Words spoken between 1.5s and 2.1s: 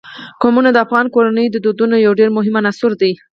د دودونو